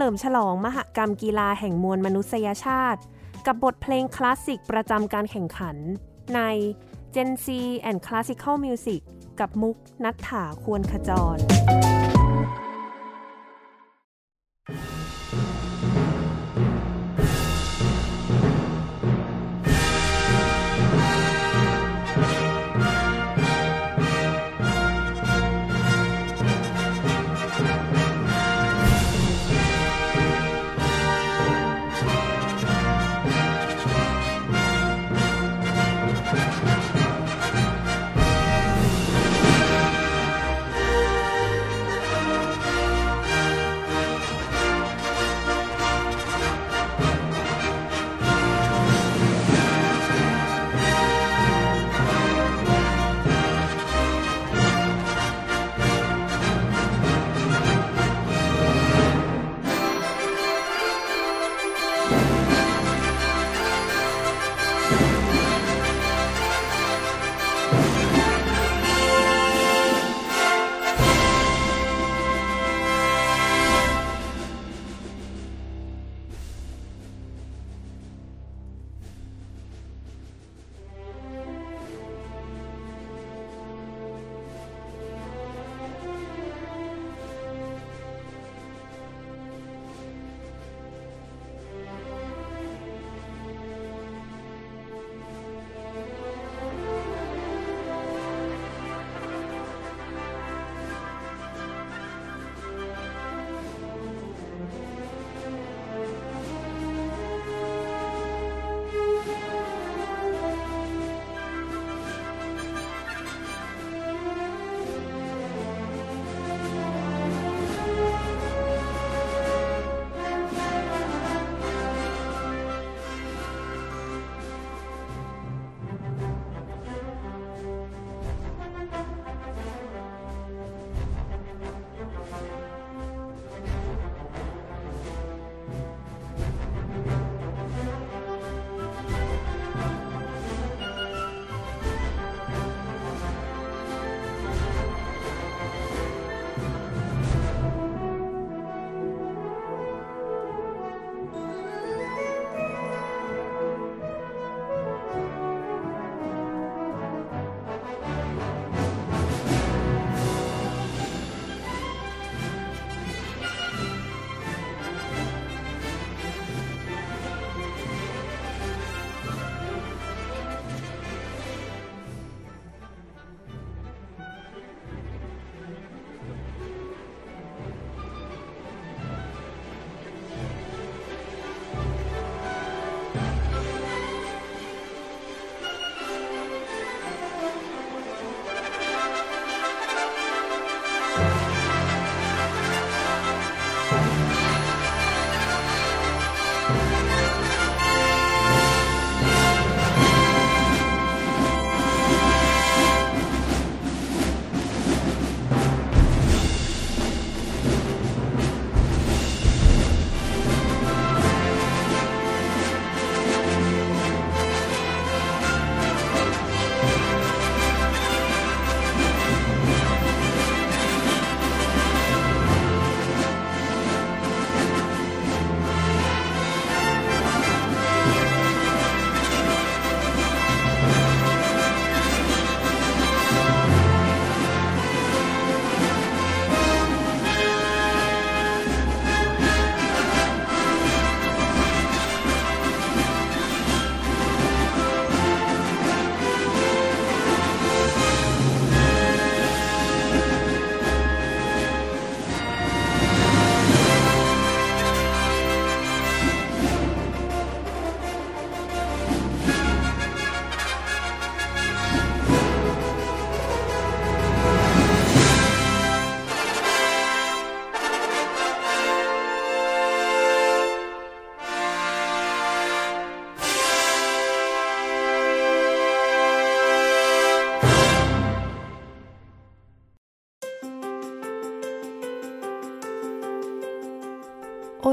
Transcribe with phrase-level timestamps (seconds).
[0.00, 3.00] ลิมฉลองมหกรรมกีฬาแห่งมวลมนุษยชาติ
[3.46, 5.76] กับบทเพลงคลาสสิกประจำการแข่งขัน
[6.34, 6.40] ใน
[7.14, 7.46] Gen Z
[7.88, 9.02] and Classical Music
[9.40, 11.38] กับมุกนัฐถาควรขจร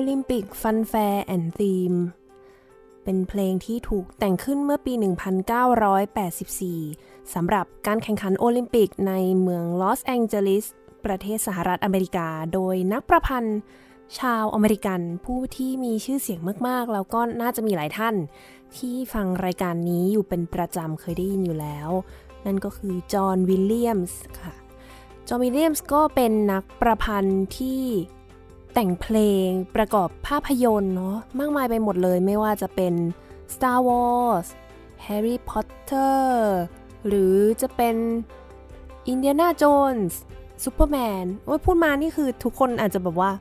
[0.10, 1.94] Olympic Fanfare and Theme
[3.04, 4.94] เป็นเพลงที่ถูกแต่งขึ้นเมื่อปี
[6.54, 10.66] 1984 สำหรับการแข่งขันโอลิมปิกในเมืองลอสแองเจลิส
[11.06, 13.60] ประเทศสหรัฐอเมริกา โดยนักประพันธ์
[14.20, 18.16] ชาวอเมริกันผู้ที่มีชื่อเสียงมาก ๆ แล้วก็น่าจะมีหลายท่าน
[18.78, 21.90] ที่ฟังรายการนี้อยู่เป็นประจำเคยได้ยินอยู่แล้ว
[22.46, 24.54] นั่นก็คือจอห์นวิลเลียมส์ค่ะ
[25.28, 27.82] จอห์นวิลเลียมส์ก็เป็นนักประพันธ์ที่
[28.74, 32.94] แต่งเพลงประกอบภาพยนตร์เนาะมากมายไปหมดเลยไม่ว่าจะเป็น
[33.54, 34.48] Star Wars
[35.06, 36.20] Harry Potter
[37.08, 37.96] หรือจะเป็น
[39.12, 40.14] Indiana Jones
[40.64, 43.32] Superman โอ้ยพูดมานี่คือทุกคนอาจจะแบบว่า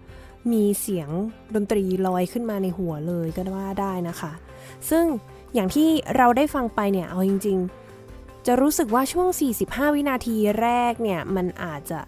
[0.53, 1.09] มีเสียง
[1.55, 4.33] ดนตรีลอยขึ้นมาในหัวเลยก็ว่าได้นะคะ
[4.91, 5.05] ซึ่ง
[5.55, 7.59] อย่างที่เราได้ฟังไปเนี่ย เอาจริง
[8.03, 9.29] ๆ จะรู้สึกว่าช่วง
[9.63, 12.01] 45 วินาทีแรกเนี่ย มันอาจจะ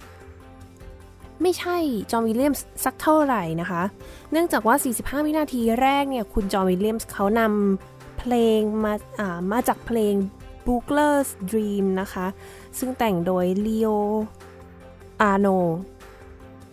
[1.43, 1.77] ไม่ใช่
[2.11, 3.83] จอห์นวิลเลียมส์สักเท่าไหร่นะคะ
[4.33, 10.15] เนื่องจากว่า 45 วินาทีแรกเนี่ย คุณจอห์นวิลเลียมส์เขานำเพลงมาามาจากเพลง
[10.67, 12.27] b o o k l e r s Dream นะคะ
[12.79, 13.97] ซึ่งแต่งโดย Leo
[15.31, 15.59] Arno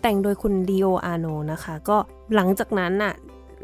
[0.02, 1.96] แต่งโดยคุณ Leo Arno นะคะ ก็
[2.34, 3.14] หลังจากนั้นน่ะ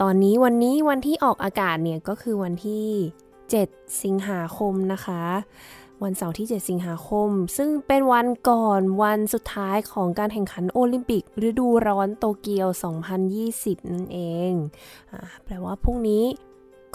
[0.00, 2.86] ตอนนี้วันนี้วันที่ออกอากาศเนี่ยก็คือวันที่
[3.42, 5.22] 7 สิงหาคมนะคะ
[6.04, 12.68] วันเสาร์ที่ 7 สิงหาคม ซึ่งเป็นวันก่อนวันสุดท้ายของการแข่งขันโอลิมปิก ฤดูร้อนโตเกียว
[13.30, 14.18] 2020 นั่นเอ
[14.50, 14.52] ง
[15.12, 15.14] อ
[15.44, 16.24] แปลว่าพรุ่งนี้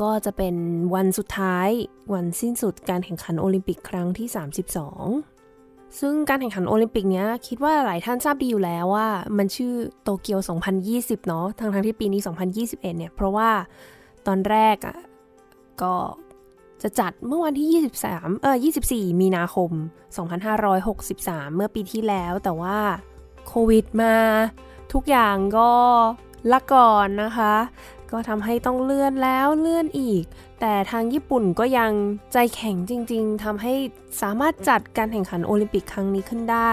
[0.02, 0.56] ก็จะเป็น
[0.96, 1.70] วันสุดท้าย
[2.14, 4.28] วันสิ้นสุดการแข่งขันโอลิมปิกครั้งที่
[5.14, 9.08] 32ซึ่งการแข่งขันโอลิมปิกเนี้ยคิดว่าหลายท่านทราบดีอยู่แล้วว่า
[9.38, 10.40] มันชื่อโตเกียว
[10.84, 12.22] 2020 เนาะทั้งทั้งที่ปีนี้
[12.56, 13.50] 2021 เนี่ย เพราะว่า
[14.28, 14.98] ตอนแรกอะ่ะ
[15.82, 15.94] ก็
[16.82, 18.58] จะจัดเมื่อวันที่ 23 เออ
[18.88, 19.72] 24 มีนาคม
[20.64, 22.80] 2563 เมื่อปีที่แล้ว แต่ว่า
[23.48, 24.16] โควิดมา
[24.94, 25.72] ทุกอย่างก็
[26.52, 27.56] ละก่อนนะคะ
[28.12, 30.24] ก็ทำให้ต้องเลื่อนแล้วเลื่อนอีก
[30.62, 31.92] แต่ทางญี่ปุ่นก็ยัง
[32.34, 33.74] ใจแข็งจริงๆทำให้
[34.22, 36.72] สามารถจัดการแข่งขันโอลิมปิกครั้งนี้ขึ้นได้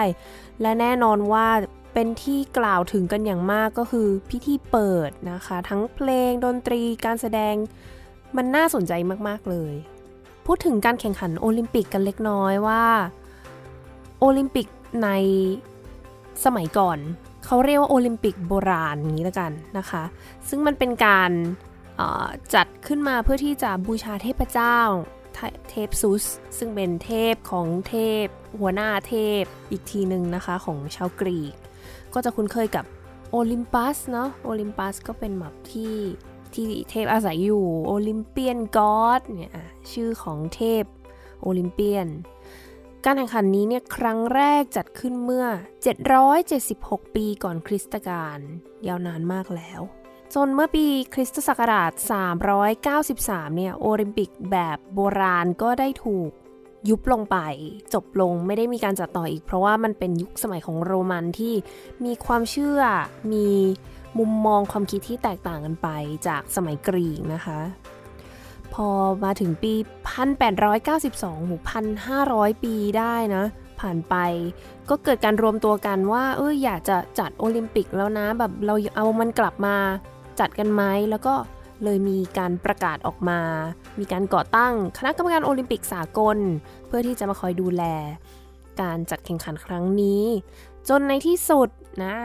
[0.61, 1.49] และแน่นอนว่า
[1.95, 7.55] เป็นที่กล่าวถึงกันอย่างมากก็คือพิธีเปิดนะคะ ทั้งเพลงดนตรีการแสดง
[8.37, 8.93] มันน่าสนใจ
[9.29, 9.75] มาก ๆ เลย
[10.47, 12.85] พูดถึงการแข่งขันโอลิมปิกกันเล็กน้อยว่า
[14.21, 14.67] โอลิมปิก
[15.03, 15.09] ใน
[16.45, 16.99] สมัยก่อน
[17.45, 20.03] เขาเรียกว่าโอลิมปิกโบราณนี้แล้วกันนะคะ
[20.49, 21.31] ซึ่งมันเป็นการ
[22.55, 24.79] จัดขึ้นมาเพื่อที่จะบูชาเทพเจ้า
[25.71, 26.25] เทพซุส
[26.59, 27.95] ซึ่งเป็นเทพของเท
[28.25, 28.27] พ
[28.61, 31.55] หัวหน้าเทพอีกทีหนึ่งนะคะของชาวกรีก
[32.15, 32.85] ก็จะคุ้นเคยกับ
[33.31, 35.95] โอลิมปัสเนาะโอลิมปัสก็เป็นแบบที่
[36.57, 39.55] ที่เทพอาศัยอยู่โอลิมเปียนกอดเนี่ย
[39.93, 40.85] ชื่อของเทพ
[41.43, 42.09] โอลิมเปียน
[43.05, 45.47] การแข่งขันนี้เนี่ยครั้งแรกจัดขึ้นเมื่อ
[46.51, 48.39] 776 ปีก่อนคริสตกาล
[48.87, 49.81] ยาวนานมากแล้ว
[50.35, 51.93] จนเมื่อปีคริสตศักราช
[52.75, 56.31] 393 เนี่ยโอลิมปิกแบบโบราณก็ได้ถูก
[56.89, 57.37] ยุบลงไป
[57.95, 61.55] จบลงไม่ได้มีการจัดต่ออีก เพราะว่ามันเป็นยุคสมัยของโรมันที่
[62.05, 62.81] มีความเชื่อ
[63.33, 63.49] มี
[64.19, 65.89] มุมมองความคิดที่แตกต่างกันไป
[66.29, 67.61] จากสมัยกรีกนะคะ
[68.75, 68.89] พอ
[69.25, 69.75] มาถึงปี
[70.41, 71.57] 1892หู
[72.11, 73.45] 1,500 ปีได้นะ
[73.81, 74.15] ผ่านไป
[74.89, 79.77] ก็เกิดการรวมตัวกันว่าเอออยากจะจัดโอลิมปิกแล้วนะ แบบเราเอามันกลับมา
[80.41, 81.35] จัดกันไหมแล้วก็
[81.85, 83.41] เลยมีการประกาศออกมา
[83.99, 86.39] มีการก่อตั้งคณะกรรมการโอลิมปิกสากล
[86.87, 87.83] เพื่อที่จะมาคอยดูแล
[88.81, 90.25] การจัดแข่งขันครั้งนี้
[90.89, 91.69] จนในที่สุด
[92.05, 92.17] นะ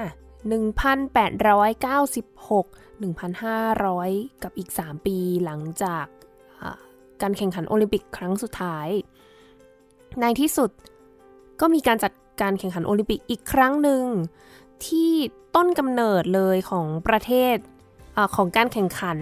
[0.47, 2.65] 1896
[3.01, 6.05] 1,500 กับอีก 3 ปีหลังจาก
[7.21, 8.87] การแข่งขันโอลิมปิกครั้งสุดท้าย
[10.21, 10.69] ในที่สุด
[11.61, 14.03] ก็มีการจัดการแข่งขันโอลิมปิกอีกครั้งหนึ่ง
[14.85, 15.11] ที่
[15.55, 17.55] ต้นกำเนิดเลยของประเทศ
[18.17, 19.17] อของการแข่งขัน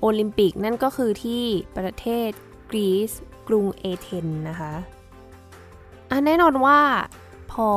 [0.00, 1.44] โอลิมปิกนั่นก็คือที่
[1.76, 2.30] ประเทศ
[2.70, 3.10] กรีซ
[3.48, 4.72] กรุงเอเธนนะคะ
[6.26, 6.80] แน่นอนว่า
[7.52, 7.68] พอ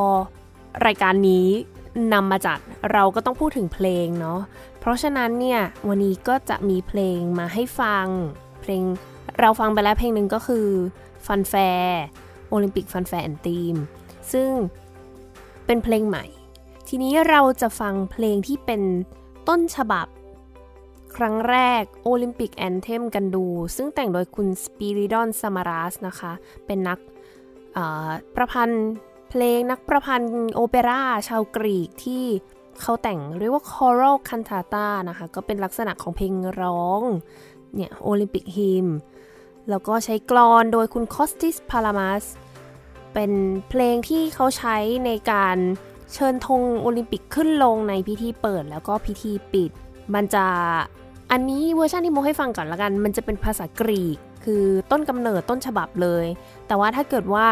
[0.85, 1.47] รายการนี้
[2.13, 2.59] นำมาจัด
[2.91, 4.39] เราก็ต้องพูดถึงเพลงเนาะ
[4.79, 8.07] เพราะฉะนั้นเนี่ยวันนี้ก็จะมีเพลงมาให้ฟัง
[8.61, 8.83] เพลง
[9.39, 10.67] เราฟังไปแล้วเพลงหนึ่งก็คือ
[11.25, 13.75] Fanfare Olympic Fanfare and Theme
[14.31, 14.49] ซึ่ง
[15.65, 16.25] เป็นเพลงใหม่
[16.87, 18.81] ทีนี้เราจะฟังเพลงที่เป็น
[19.47, 20.07] ต้นฉบับ
[21.15, 26.31] ครั้งแรก Olympic Anthem กันดู ซึ่งแต่งโดยคุณสปิริดอนซามาราสนะคะ
[26.65, 26.99] เป็นนัก
[28.35, 28.85] ประพันธ์
[29.37, 32.23] เพลงนักประพันธ์โอเปร่าชาวกรีกที่
[32.81, 37.01] เขาแต่งเรียกว่า choral cantata นะคะ ก็เป็นลักษณะของเพลงร้อง
[37.75, 38.87] เนี่ย Olympic Hymn
[39.69, 42.23] แล้วก็ใช้กลอนโดยคุณคอสติสพาลามาส
[43.13, 43.31] เป็น
[43.69, 45.57] เพลงที่เขาใช้ในการ
[46.13, 49.71] เชิญธงโอลิมปิกขึ้นลงในพิธีเปิดแล้วก็พิธีปิด
[50.13, 50.45] มันจะ
[51.31, 56.25] อันนี้เวอร์ชันที่โมให้ฟังก่อนละกัน มันจะเป็นภาษากรีก คือต้นกำเนิดต้นฉบับเลย
[56.67, 57.47] แต่ว่าถ้าเกิดว่า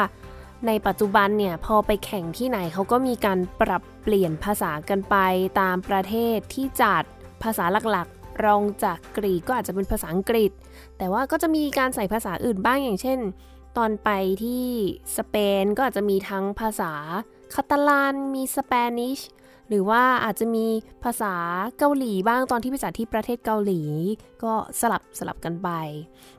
[0.67, 5.15] ในปัจจุบันเนี่ยพอไปแข่งที่ไหนเขาก็มีการปรับเปลี่ยนภาษากันไป
[5.60, 7.03] ตามประเทศที่จัด
[7.43, 10.51] ภาษาหลักๆ รองจากกรีกก็อาจจะเป็นภาษาอังกฤษ
[10.98, 13.20] แต่ว่าก็จะมีการใส่ภาษาอื่นบ้างอย่างเช่น
[13.77, 14.10] ตอนไป
[14.43, 14.65] ที่
[15.17, 16.93] สเปนก็อาจจะมีทั้งภาษา
[17.53, 19.20] คาตาลานมีสเปนิช
[19.73, 20.67] หรือว่าอาจจะมี
[21.05, 21.35] ภาษา
[21.79, 23.83] เกาหลีบ้างตอนที่ไปจัดที่ประเทศเกาหลี
[24.43, 25.69] ก็สลับสลับกันไป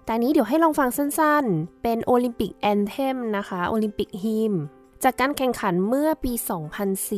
[0.06, 4.54] แต่นี้เดี๋ยวให้ลองฟังสั้นๆ เป็นโอลิมปิกแอนเทมนะคะโอลิมปิกฮิม
[5.04, 6.34] จากการแข่งขันเมื่อปี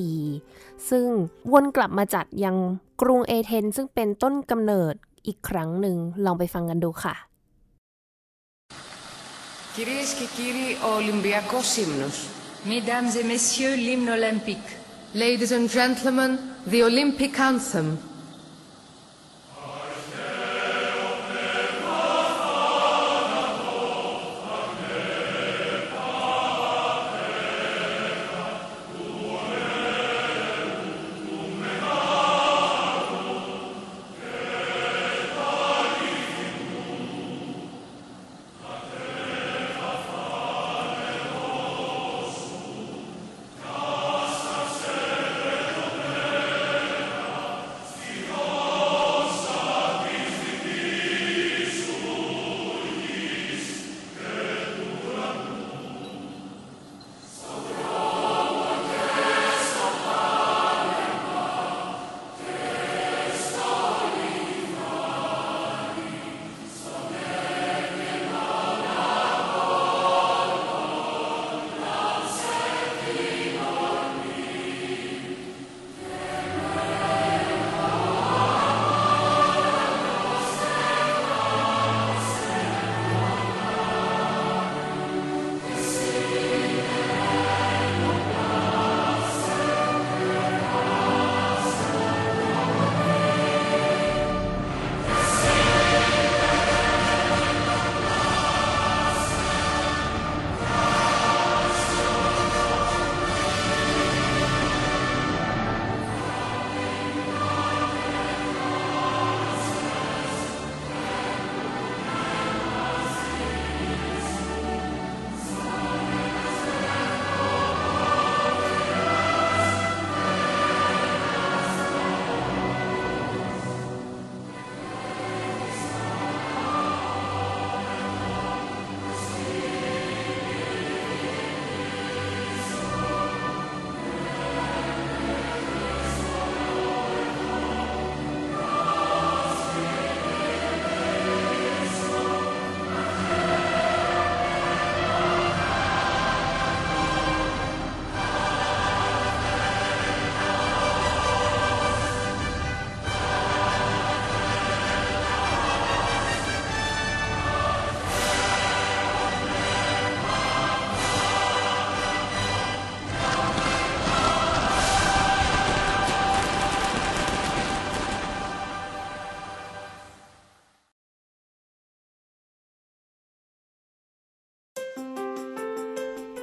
[0.01, 1.07] 2004 ซึ่ง
[1.53, 2.55] วนกลับมาจัดยัง
[3.01, 4.93] กรุงเอเธนซึ่งเป็นต้นกำเนิด
[5.27, 7.15] อีกครั้งหนึ่งลองไปฟังกันดูค่ะ
[9.75, 12.17] Κυρίες και κύριοι, ο Ολυμπιακός ύμνος.
[12.71, 14.69] Mesdames et messieurs, l'hymne olympique.
[15.16, 17.98] Ladies and gentlemen, the Olympic anthem.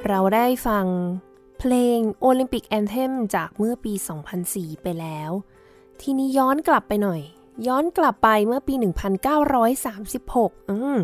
[0.08, 0.86] เราได้ฟัง
[1.58, 3.92] เพลง Olympic Anthem จากเมื่อปี
[4.38, 5.30] 2004 ไปแล้ว
[6.00, 7.20] ทีนี้ย้อนกลับไปหน่อย
[7.66, 8.74] ย้อนกลับไปเมื่อปี
[9.92, 10.96] 1936 อืม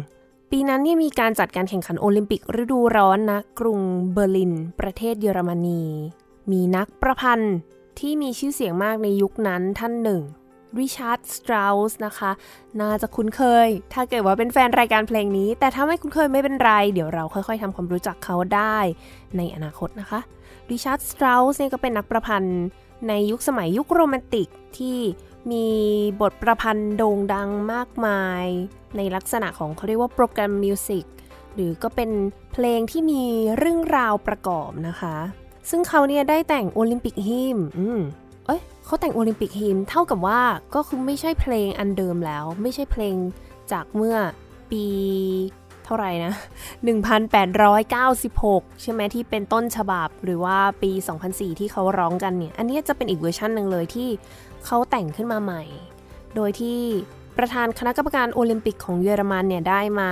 [0.50, 3.80] ปีนั้นเนี่ยมีการจัดการแข่งขันโอลิมปิกฤดูร้อนณ กรุง
[4.12, 5.82] เบอร์ลิน ประเทศเยอรมนี
[6.50, 7.56] มีนักประพันธ์
[7.98, 10.22] ที่มีชื่อเสียงมากในยุคนั้นท่านหนึ่ง
[10.78, 12.30] ริชาร์ดสตราสนะคะ
[12.80, 18.78] น่าจะคุ้นเคย ถ้าเกิดว่าเป็นแฟนรายการเพลงนี้ แต่ถ้าไม่คุ้นเคยไม่เป็นไร เดี๋ยวเราค่อยๆทำความรู้จักเขาได้
[19.36, 20.20] ในอนาคตนะคะ
[20.70, 22.60] ริชาร์ดสตราสเนี่ยก็เป็นนักประพันธ์
[23.08, 24.48] ในยุคสมัยยุคโรแมนติก
[24.78, 24.98] ที่
[25.52, 25.66] มี
[26.20, 28.44] บทประพันธ์โด่งดังมากมาย
[28.96, 31.04] ในลักษณะของเขาเรียกว่า program music
[31.54, 32.10] หรือก็เป็น
[32.52, 33.24] เพลงที่มี
[33.58, 35.16] เรื่องราวประกอบนะคะ
[35.70, 38.00] ซึ่งเขาเนี่ยได้แต่ง Olympic Hymn อืม
[38.84, 40.40] เขาแต่ง Olympic Hymn เท่ากับว่า
[40.74, 43.16] ก็คือไม่ใช่เพลงอันเดิมแล้ว ไม่ใช่เพลง
[43.72, 44.16] จากเมื่อ
[44.70, 44.84] ปี
[45.84, 46.32] เท่าไหร่นะ
[47.52, 50.90] 1896 ใช่ไหมที่เป็นต้นฉบับหรือว่าปี
[51.26, 54.08] 2004 ที่เขาร้องกันเนี่ย อันนี้จะเป็นอีกเวอร์ชันหนึ่งเลยที่
[54.64, 55.62] เขาแต่งขึ้นมาใหม่
[56.34, 56.80] โดยที่
[57.38, 60.10] ประธานคณะกรรมการโอลิมปิกของเยอรมันเนี่ยได้มา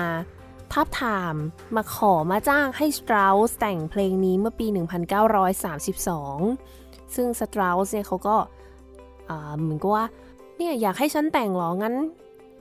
[0.73, 1.35] ทับทาม
[1.77, 4.75] มาขอมาจ้างให้สตราสแต่งเพลงนี้เมื่อปี 1932
[7.15, 8.37] ซึ่งสตราสเนี่ยเขาก็
[9.61, 10.05] เหมือนกับว่า
[10.57, 11.95] เนี่ยอยากให้ฉันแต่งหรองั้น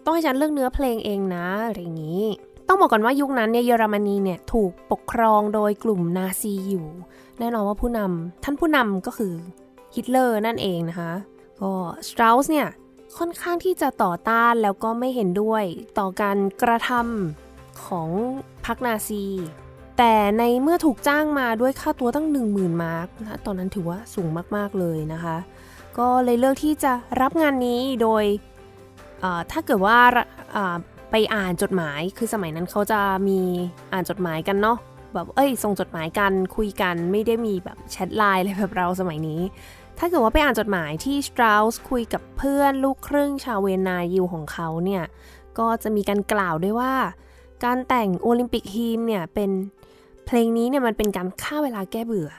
[0.03, 2.23] ต้องให้ฉันเลือกเนื้อเพลงเองนะอะไรอย่างนี้
[2.67, 6.87] ต้องบอกก่อนว่ายุคนั้นเนี่ยเยอรมนีเนี่ยถูกปกครองโดยกลุ่มนาซีอยู่
[7.39, 9.33] แน่นอนว่าผู้นำท่านผู้นำก็คือ
[9.95, 11.11] ฮิตเลอร์นั่นเองนะคะ
[11.61, 11.71] ก็
[12.07, 12.67] สตราสเนี่ย
[13.17, 15.63] ค่อนข้างที่จะต่อต้านแล้วก็ไม่เห็นด้วย
[15.99, 18.09] ต่อการกระทำของ
[18.65, 19.25] พรรคนาซี
[19.97, 25.37] แต่ในเมื่อถูกจ้างมาด้วยค่าตัวตั้ง 10,000 มาร์กนะตอนนั้นถือว่าสูงมาก ๆ เลยนะคะ
[25.99, 28.23] ก็เลยเลือกที่จะรับงานนี้โดย
[29.51, 29.99] ถ้าเกิดว่า
[31.11, 33.39] ไปอ่านจดหมายคือสมัยนั้นเขาจะมี
[33.93, 34.77] อ่านจดหมายกันเนาะ
[35.13, 39.41] แบบเอ้ยส่งจดหมายกันคุยกันไม่ได้มีแบบแชทไลน์อะไรแบบเราสมัยนี้
[39.97, 45.03] ถ้าเกิดว่าไปอ่านจดหมายที่สตราสคุยกับเพื่อนลูกครึ่งชาวเวนายิวของเขาเนี่ย
[45.59, 46.93] ก็จะมีการกล่าวด้วยว่า
[47.65, 49.51] การแต่ง Olympic Hymn เนี่ยเป็น
[50.25, 52.29] เพลงนี้เนี่ยมันเป็นการฆ่าเวลาแก้เบื่อ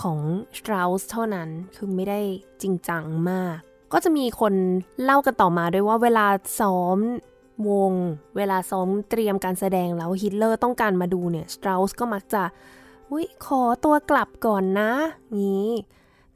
[0.00, 0.18] ของ
[0.58, 2.20] สตราสเท่านั้น คือไม่ได้
[2.62, 3.56] จริงจังมาก
[3.92, 4.54] ก็จะมีคน
[5.02, 6.26] เล่ากันต่อมาด้วยว่าเวลา
[6.60, 6.98] ซ้อม
[7.68, 7.92] วง
[8.36, 12.42] เวลาซ้อมเตรียมการแสดงแล้วฮิตเลอร์ต้องการมาดูเนี่ยสตราสก็มักจะ
[13.10, 14.90] อุ้ยขอตัวกลับก่อนนะ
[15.38, 15.68] งี้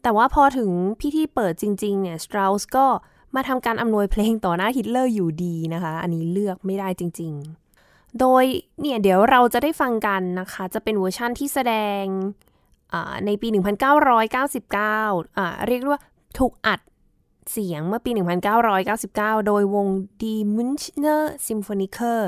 [0.03, 0.71] แต่ว่าพอถึง
[1.01, 2.87] พิธีเปิดจริง ๆ เนี่ยสตราสก็
[3.35, 7.33] มาทำการอำนวยเพลงต่อหน้าฮิตเลอร์อยู่ดีนะคะ อันนี้เลือกไม่ได้จริง
[7.77, 8.45] ๆ โดย
[8.81, 12.05] เนี่ยเดี๋ยวเราจะได้ฟังกันนะคะ จะเป็นเวอร์ชั่นที่แสดง
[13.27, 13.49] ในปี
[14.33, 16.01] 1999 เรียกว่า
[16.39, 16.81] ถูกอัด
[17.53, 18.11] เสียงเมื่อปี
[18.79, 19.87] 1999 โดยวง
[20.21, 22.21] Die Münchner Symphoniker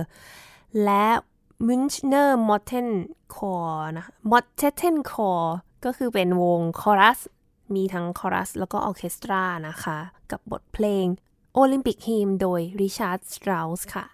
[0.85, 1.07] และ
[1.69, 2.89] Münchner Motten
[3.35, 5.43] Chor นะ Motten Chor
[5.85, 7.19] ก็คือเป็นวงคอรัส
[7.75, 9.99] มีทั้งคอรัสแล้วก็ออเคสตรานะคะ
[10.31, 11.07] กับบทเพลง
[11.55, 14.07] โอลิมปิกฮีมโดยริชาร์ดสตราสค่ะ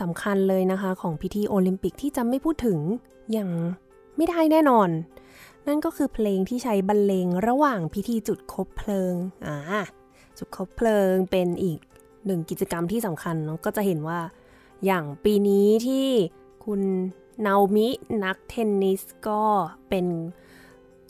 [0.00, 2.78] สำคัญเลยนะคะของพิธีโอลิมปิกที่จะไม่พูดถึง
[3.32, 3.50] อย่าง
[4.16, 4.88] ไม่ได้แน่นอน
[5.66, 9.14] นั่นก็คือเพลงที่ใช้บรรเลงระหว่างพิธีจุดคบเพลิง
[9.46, 9.56] อ่า
[10.38, 11.78] จุดคบเพลิงเป็นอีก
[12.26, 14.20] หนึ่งกิจกรรมที่สำคัญเนาะก็จะเห็นว่า
[14.84, 16.06] อย่างปีนี้ที่
[16.64, 16.80] คุณ
[17.46, 17.88] นามิ
[18.24, 19.42] นักเทนนิสก็
[19.88, 20.06] เป็น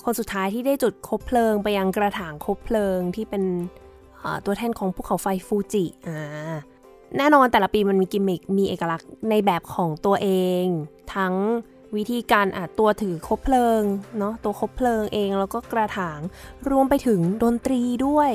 [0.04, 3.44] คนสุดท้ายที่ได้จุดคบเพลิงไปยังกระถางคบเพลิงที่เป็น
[4.44, 6.56] ตัวแทนของภูเขาไฟฟูจิอ่า
[7.16, 10.28] แน่นอนแต่ละปีมันมีกิมมิคมีเอกลักษณ์ในแบบของตัวเอ
[10.62, 10.64] ง
[11.14, 11.34] ทั้ง
[11.96, 13.82] วิธีการอัดตัวถือคบเพลิง
[14.18, 16.20] เนาะตัวคบเพลิงเองแล้วก็กระถาง
[16.70, 18.32] รวมไปถึงดนตรีด้วย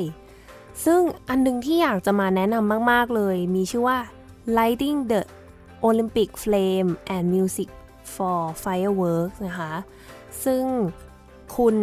[0.86, 3.99] ซึ่งอันนึงที่อยากจะมาแนะนำมาก ๆ เลย มีชื่อว่า
[4.57, 5.21] Lighting the
[5.88, 7.69] Olympic Flame and Music
[8.13, 9.73] for Fireworks นะคะ
[10.43, 10.63] ซึ่ง
[11.57, 11.75] คุณ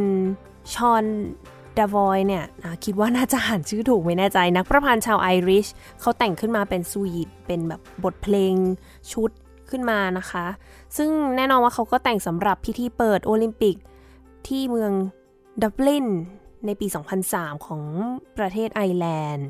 [0.74, 1.04] ชอน
[1.78, 2.44] ดาวอยเนี่ย
[2.84, 5.66] คิดว่าน่าจะอ่านชื่อถูกไม่แน่ใจ นักประพันธ์ชาวไอริช
[6.00, 8.54] เขาแต่งขึ้นมาเป็นสวีทเป็นแบบบทเพลง
[9.12, 9.30] ชุด
[9.70, 10.46] ขึ้นมานะคะ
[10.96, 13.76] ซึ่งแน่นอนว่าเขาก็แต่งสำหรับพิธีเปิดโอลิมปิก
[14.46, 14.92] ที่เมือง
[15.62, 16.06] ดับลิน
[16.66, 16.86] ในปี
[17.26, 17.82] 2003 ของ
[18.38, 19.46] ประเทศไอร์แลนด์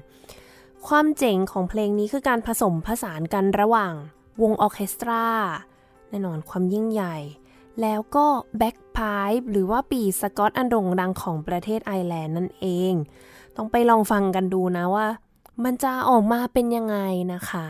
[0.89, 3.95] ความเจ๋งของเพลงนี้คือการผสมผสานกันระหว่าง
[4.43, 5.25] วงออเคสตรา
[6.11, 7.17] แน่นอนความยิ่งใหญ่
[7.83, 8.27] แล้วก็
[8.59, 12.93] bagpipe หรือว่าปี่สกอตอันโด่งดังของประเทศไอร์แลนด์นั่นเอง
[13.57, 15.07] ต้องไปลองฟังกันดูนะว่า
[15.65, 16.99] มันจะออกมาเป็นยังไง
[17.33, 17.67] นะคะ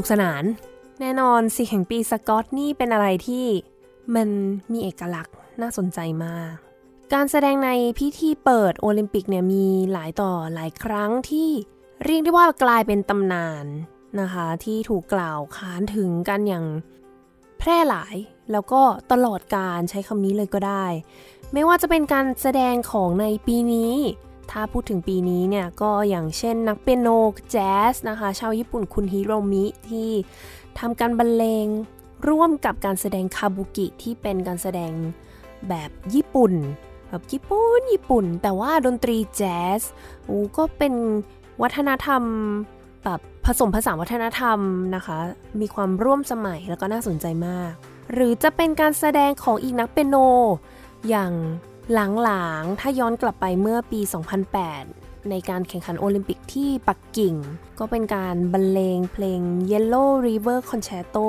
[0.00, 0.44] นุกสนาน
[1.00, 3.46] แน่นอนสิแห่งปีสกอตนี่เป็นอะไรที่
[4.14, 4.28] มัน
[4.72, 6.54] มีเอกลักษณ์น่าสนใจมาก
[7.12, 11.48] การแสดงในพิธีเปิดโอลิมปิกเนี่ยมีหลายต่อหลายครั้งที่
[12.04, 13.66] เรียกได้ว่ากลายเป็นตำนาน
[14.20, 16.66] นะคะ ที่ถูกกล่าวค้านถึงกันอย่าง
[17.58, 18.16] แพร่หลาย
[18.52, 18.82] แล้วก็
[19.12, 20.86] ตลอดการใช้คำนี้เลยก็ได้
[21.52, 23.94] ไม่ว่าจะเป็นการแสดงของในปีนี้
[24.50, 27.08] ถ้าพูดถึงปีนี้เนี่ยก็อย่างเช่นนักเปียโน
[27.50, 30.10] แจ๊สนะคะ ชาวญี่ปุ่นคุณฮิโรมิที่
[30.78, 31.66] ทำการบรรเลง
[32.28, 34.92] ร่วมกับการแสดงคาบุกิที่เป็นการแสดง
[35.68, 36.52] แบบญี่ปุ่น
[37.08, 39.80] แบบญี่ปุ่นญี่ปุ่น แต่ว่าดนตรีแจ๊ส
[40.56, 40.94] ก็เป็น
[41.62, 42.22] วัฒนธรรม
[43.04, 44.58] แบบผสมผสานวัฒนธรรม
[44.94, 45.18] นะคะ
[45.60, 47.72] มีความร่วมสมัยแล้วก็น่าสนใจมาก
[48.12, 50.16] หรือจะเป็นการแสดงของอีกนักเปียโน
[51.08, 51.32] อย่าง
[51.94, 51.98] ห
[52.30, 54.00] ลังๆ ถ้าย้อนกลับไปเมื่อปี
[54.64, 57.34] 2008 ในการแข่งขันโอลิมปิกที่ปักกิ่ง
[57.78, 61.28] ก็เป็นการบรรเลงเพลง Yellow River Concerto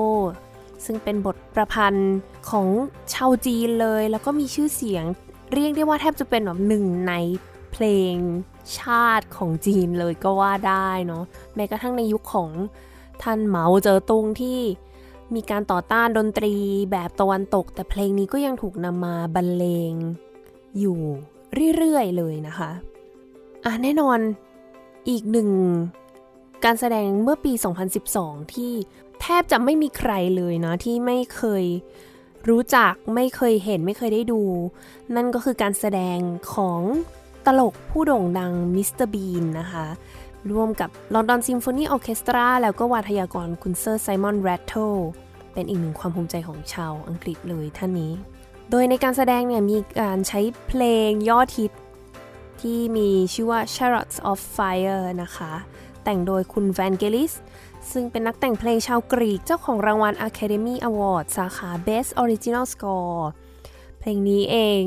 [0.86, 2.15] ซึ่งเป็นบทประพันธ์
[2.50, 2.67] ของ
[3.13, 5.06] ชาวจีนเลย แล้วก็มีชื่อเสียง
[5.54, 7.13] เรียกได้ว่าแทบจะเป็นแบบหนึ่งใน
[7.71, 8.15] เพลง
[8.80, 11.24] ชาติของจีนเลยก็ว่าได้เนาะ
[11.56, 12.52] แม้กระทั่งในยุคของ
[13.24, 14.60] ท่านเหมาเจ๋อตุงที่
[15.36, 16.56] มีการต่อต้านดนตรี
[16.91, 19.93] แบบตะวันตก แต่เพลงนี้ก็ยังถูกนำมาบรรเลง
[20.79, 20.99] อยู่
[21.75, 22.71] เรื่อยๆเลยนะคะ
[23.65, 24.19] อะแน่นอน
[25.10, 25.49] อีกหนึ่ง
[26.65, 27.53] การแสดงเมื่อปี
[28.03, 28.73] 2012 ที่
[29.21, 31.65] แทบจะไม่มีใครเลยนะที่ไม่เคย
[32.49, 34.41] รู้จักไม่เคยเห็นไม่เคยได้ดู
[35.15, 36.17] นั่นก็คือการแสดง
[36.53, 36.81] ของ
[37.45, 39.86] ตลกผู้โด่งดังมิสเตอร์บีนนะคะ
[40.51, 44.95] ร่วมกับลอนดอนซิมโฟนีออเคสตราแล้วก็วาทยากรคุณเซอร์ไซมอนแรตเทล
[45.53, 48.12] เป็นอีกหนึ่งความภูมิใจของชาวอังกฤษเลยท่านนี้
[48.73, 51.71] โดยในการแสดงเนี่ยมีการใช้เพลงยอดฮิต
[52.62, 55.53] ที่มีชื่อว่า Chariots of Fire นะคะ
[56.03, 57.34] แต่งโดยคุณแวนเกลิส
[57.91, 63.21] ซึ่งเป็นนักแต่งเพลงชาวกรีกเจ้าของรางวัล Academy Award สาขา Best Original Score
[63.99, 64.84] เพลงนี้เอง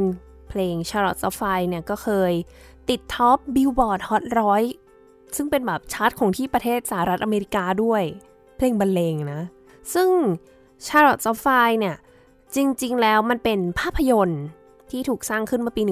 [0.49, 2.33] เพลง Chariots of Fire เนี่ยก็เคย
[2.89, 4.23] ติดท็อป Billboard Hot
[4.79, 8.03] 100 ซึ่งเป็นแบบชาร์ตของที่ประเทศสหรัฐอเมริกาด้วย
[8.57, 9.43] เพลงบรรเลงนะ
[9.95, 10.09] ซึ่ง
[10.87, 11.97] Chariots of Fire เนี่ย
[12.55, 14.43] จริงๆ แล้วมันเป็นภาพยนตร์
[14.91, 15.83] ที่ถูกสร้างขึ้นมาปี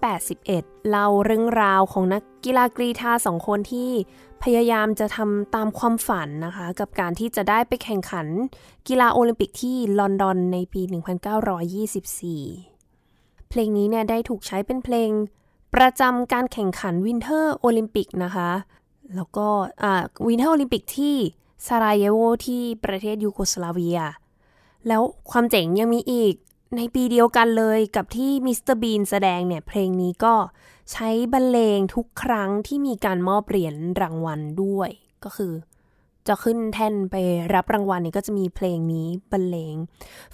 [0.00, 3.90] 1981 เล่าเรื่องราวของนักกีฬากรีฑาสองคนที่
[4.42, 8.26] พยายามจะทำตามความฝันนะคะ กับการที่จะได้ไปแข่งขัน
[8.88, 10.92] กีฬาโอลิมปิกที่ลอนดอนในปี 1924
[13.48, 15.10] เพลงนี้เนี่ยได้ถูกใช้เป็นเพลง
[15.74, 18.50] ประจำการแข่งขัน Winter Olympic นะคะ
[19.16, 19.46] แล้วก็
[20.26, 21.16] Winter Olympic ที่
[21.66, 24.00] ซาราเยโวที่ประเทศยูโกสลาเวีย
[24.88, 26.34] แล้วความเจ๋งยังมีอีก
[26.76, 30.34] ในปีเดียวกันเลยกับที่มิสเตอร์บีนแสดงเนี่ย เพลงนี้ก็
[30.92, 34.90] ใช้บรรเลงทุกครั้งที่มีการมอบเหรียญรางวัลด้วย
[35.24, 35.52] ก็คือ
[36.28, 37.16] จะขึ้นแท่นไป
[37.54, 39.76] รับรางวัลเนี่ยก็จะมีเพลงนี้บรรเลง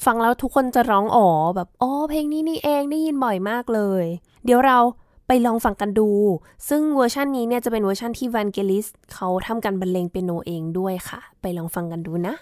[0.05, 4.05] ฟังแล้วทุกคนจะร้องอ๋อแบบอ๋อเพลงนี้นี่เองได้ยินบ่อยมากเลย
[4.45, 4.79] เดี๋ยวเรา
[5.27, 6.11] ไปลองฟังกันดู
[6.69, 12.35] ซึ่งเวอร์ชันนี้เนี่ยจะเป็นเวอร์ชันที่แวนเกลิสเขาทำการบรรเลงเปียโนเองด้วยค่ะ ไปลองฟังกันดูนะ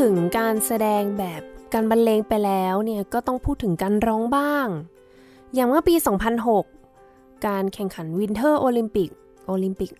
[0.00, 4.68] ถึงการแสดงแบบการบรรเลงไปแล้วเนี่ยก็ต้องพูดถึงการร้องบ้าง
[5.54, 5.94] อย่างเมื่อปี
[6.70, 9.10] 2006 การแข่งขัน Winter Olympic
[9.46, 9.90] โอลิมปิก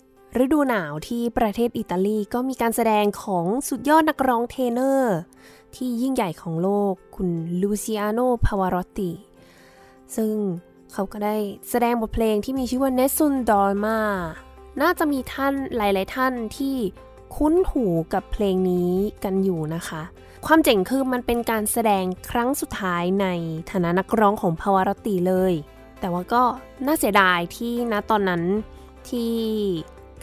[0.42, 5.16] ฤดูหนาวที่ประเทศอิตาลีก็มีการแสดงของสุดยอดนักร้องเทเนอร์
[5.74, 7.28] ที่ยิ่งใหญ่ของโลกคุณ
[7.62, 9.10] ลูซิอาโน พาวารอตติ
[10.16, 10.34] ซึ่ง
[10.92, 11.36] เขาก็ได้
[11.70, 13.98] แสดงบทเพลงที่มีชื่อว่า Nessun Dorma
[14.80, 16.76] น่าจะมีท่านหลาย ๆ ท่านที่
[17.36, 18.92] คุ้นหูกับเพลงนี้
[19.24, 20.02] กันอยู่นะคะ
[20.46, 23.26] ความเจ๋งคือมันเป็นการแสดงครั้งสุดท้ายใน
[23.70, 25.52] ฐานะนักร้องของพาวารติเลย
[26.00, 26.42] แต่ว่าก็
[26.86, 28.42] น่าเสียดายที่ณตอนนั้น
[29.08, 29.32] ที่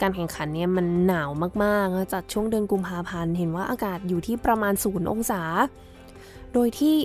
[0.00, 1.30] การแข่งขันเนี่ยมันหนาว
[1.62, 5.42] มากๆจัดช่วงเดือนกุมภาพันธ์เห็นว่าอากาศอยู่ที่ประมาณศูนย์องศา
[6.52, 6.96] โดยที่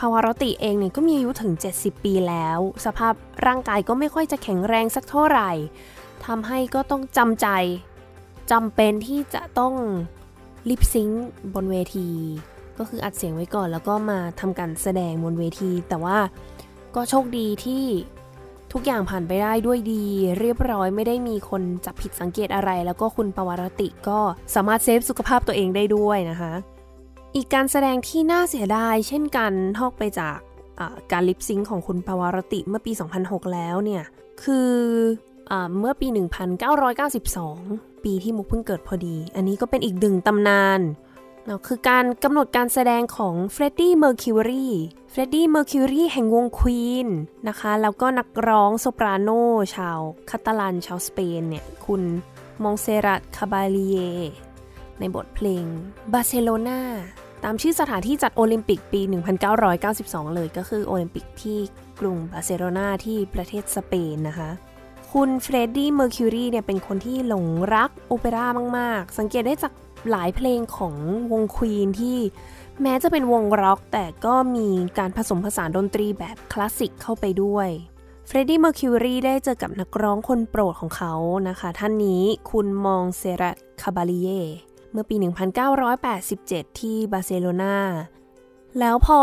[0.00, 3.14] ภาวารติเองเนี่ยก็มีอายุถึง 70 ปีแล้ว สภาพ
[3.46, 5.50] ร่างกายก็ไม่ค่อยจะแข็งแรงสักเท่าไหร่
[6.26, 7.48] ทำให้ก็ต้องจำใจ
[8.50, 9.74] จำเป็นที่จะต้อง
[10.68, 11.08] ลิปซิง
[11.54, 12.08] บนเวที
[12.78, 16.18] ก็คืออัดเสียงไว้ก่อนแล้วก็มาทำการแสดงบนเวที แต่ว่า
[16.94, 17.84] ก็โชคดีที่
[18.72, 20.04] ทุกอย่างผ่านไปได้ด้วยดี
[20.40, 24.18] เรียบร้อยไม่ได้มีคนจับผิดสังเกตอะไร แล้วก็คุณปวารติก็
[24.54, 26.52] สามารถเซฟสุขภาพตัวเองได้ด้วยนะคะ
[27.36, 30.38] อีกการแสดงที่น่าเสียดายเช่นกันทอกไปจาก
[31.12, 34.02] การลิปซิงของคุณปวารติเมื่อปี 2006 แล้วเนี่ย
[34.42, 34.70] คือ
[35.78, 36.08] เมื่อปี
[36.86, 40.80] 1992 ปีที่มุกเพิ่งเกิดพอดี อันนี้ก็เป็นอีกหนึ่งตำนาน
[41.48, 44.68] นะคือการกำหนดการแสดงของเฟรดดี้เมอร์คิวรี
[45.10, 47.08] เฟรดดี้เมอร์คิวรีแห่งวงควีน
[47.48, 49.30] นะคะ แล้วก็นักร้องโซปราโน
[49.74, 49.98] ชาว
[50.30, 52.02] คาตาลันชาวสเปนเนี่ย คุณ
[52.62, 53.98] มองเซรัตคาบาลีเย
[54.98, 55.64] ในบทเพลง
[56.12, 56.80] บาร์เซโลนา
[57.44, 59.00] ตามชื่อสถานที่จัดโอลิมปิกปี
[59.68, 61.58] 1992 เลยก็คือโอลิมปิกที่
[62.00, 64.50] กรุงบาร์เซโลนาที่ประเทศสเปนนะคะ
[65.14, 68.46] คุณเฟรดดี้เมอร์คิวรีเนี่ยเป็นคนที่หลงรักโอเปร่า
[68.78, 69.72] มาก ๆ สังเกตได้จาก
[70.10, 70.94] หลายเพลงของ
[71.32, 72.18] วงควีนที่
[72.82, 74.68] แม้จะเป็นวงร็อกแต่ก็มี
[74.98, 77.68] การผสมผสานดนตรีแบบคลาสสิกเข้าไปด้วย
[78.26, 81.14] เฟรดดี้เมอร์คิวรีได้เจอกับนักร้องคนโปรดของเขา
[81.48, 84.28] นะคะ ท่านนี้คุณมองเซรัตคาบาลีเย
[84.92, 85.16] เมื่อปี
[85.98, 87.76] 1987 ที่บาร์เซโลนา
[88.78, 89.18] แล้วพอ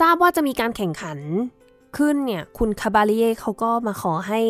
[0.00, 1.18] ทราบว่าจะมีการแข่งขัน
[1.96, 4.40] ขึ้นเนี่ย คุณคาบาลีเยเขาก็มาขอให้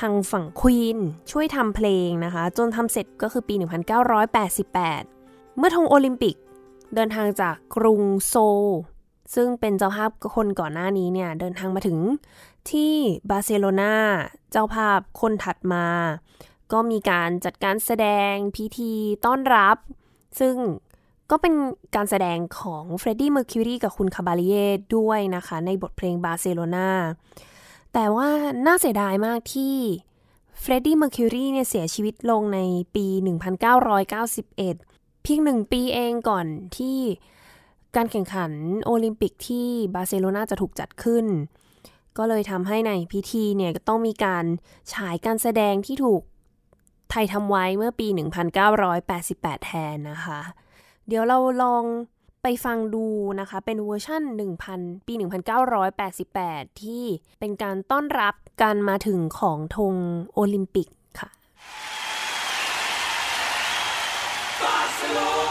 [0.00, 0.98] ทางฝั่งควีน
[1.30, 3.54] ช่วยทำเพลงนะคะ จนทำเสร็จก็คือปี
[4.76, 6.36] 1988 เมื่อธงโอลิมปิก
[6.94, 8.64] เดินทางจากกรุงโซล
[9.34, 11.98] ซึ่งเป็นเจ้าภาพคนก่อนหน้านี้เนี่ย เดินทางมาถึง
[12.70, 12.94] ที่
[13.30, 13.94] บาร์เซโลนา
[14.50, 15.86] เจ้าภาพคนถัดมา
[16.72, 18.92] ก็มีการจัดการแสดงพิธี
[19.24, 19.76] ต้อนรับ
[20.40, 20.54] ซึ่ง
[21.30, 21.54] ก็เป็น
[21.94, 24.54] การแสดงของเฟรดดี้เมอร์คิวรีกับคุณคาบาลีเย
[24.96, 26.88] ด้วยนะคะ ในบทเพลงบาร์เซโลนา
[28.00, 28.30] แต่ว่า
[28.66, 29.76] น่าเสียดายมากที่
[30.60, 32.60] เฟรดดี้เมอร์คิวรีเนี่ยเสียชีวิตลงใน
[32.94, 33.06] ปี
[33.94, 34.56] 1991
[35.22, 36.46] เพียงหนึ่งปีเองก่อน
[36.76, 36.98] ที่
[37.96, 38.52] การแข่งขัน
[38.84, 41.26] โอลิมปิกที่บาร์เซโลนาจะถูกจัดขึ้น
[42.18, 44.44] ก็เลยทำให้ในพิธีเนี่ยก็ต้องมีการ
[44.92, 46.22] ฉายการแสดงที่ถูก
[47.10, 48.06] ถ่ายทำไว้เมื่อปี
[48.86, 50.40] 1988 แทนนะคะ
[51.06, 51.84] เดี๋ยวเราลอง
[52.42, 53.04] ไปฟังดู
[53.40, 54.22] นะคะ เป็นเวอร์ชั่น
[54.64, 55.14] 1000 ปี
[55.96, 57.04] 1988 ที่
[57.40, 59.94] เป็นการต้อนรับการมาถึงของธง
[60.34, 60.88] โอลิมปิก
[61.20, 61.28] ค่ะ
[65.46, 65.47] บ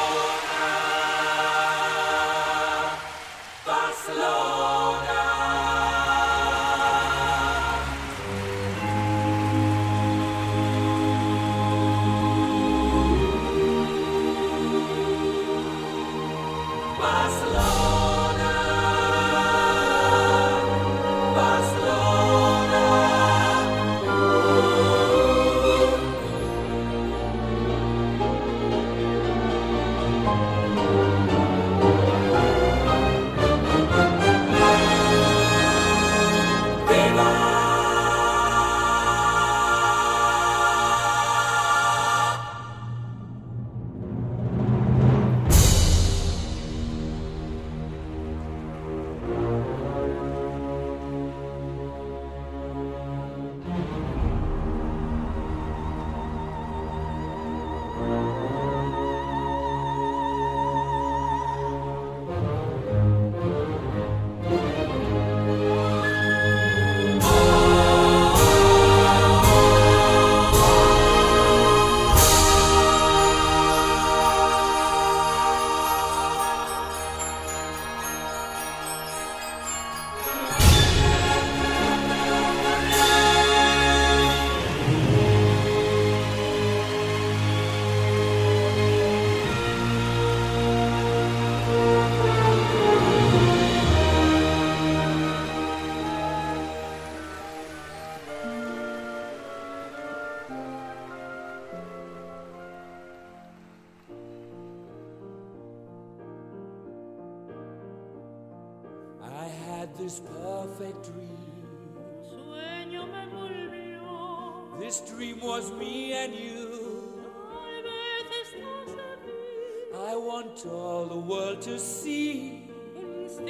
[121.61, 122.61] to see
[122.95, 123.41] a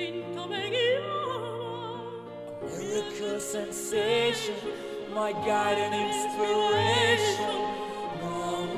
[2.61, 4.55] miracle sensation,
[5.13, 7.61] my guide and inspiration.
[8.21, 8.76] Now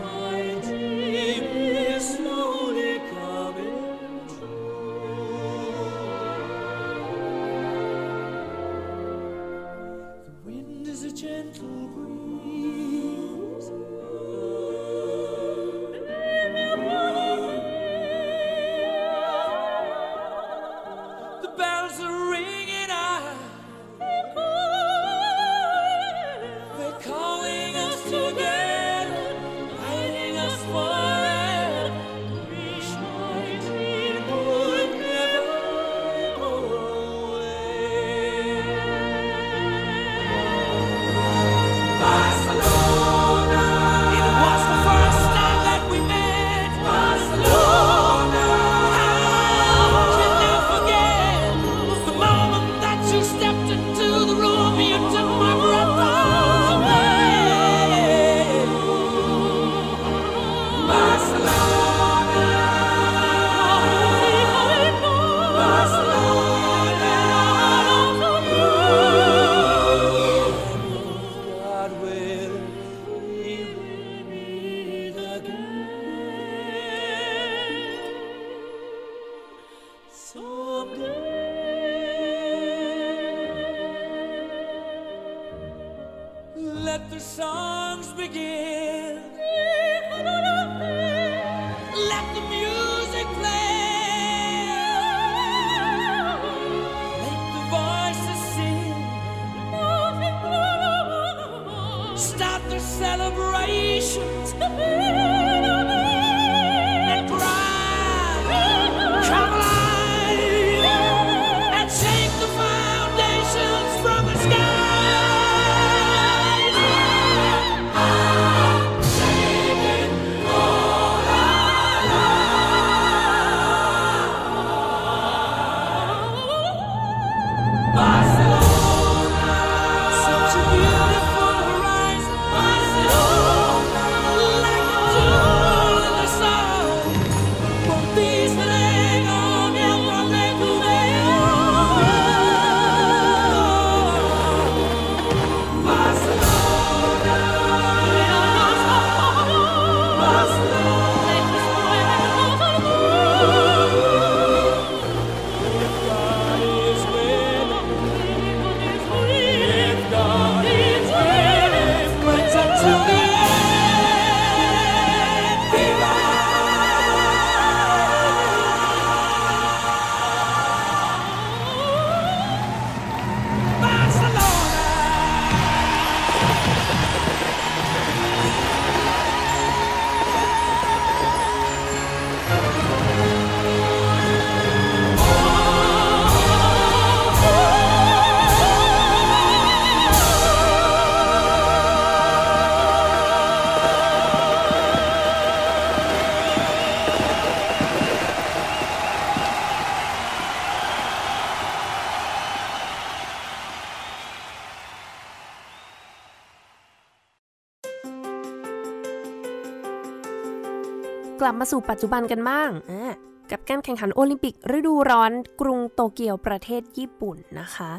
[211.49, 213.13] ลับมาสู่ปัจจุบันกันบ้างอะ
[213.51, 215.31] กับการแข่งขันโอลิมปิกฤดูร้อน
[215.61, 217.91] กรุงโตเกียวประเทศญี่ปุ่นนะคะ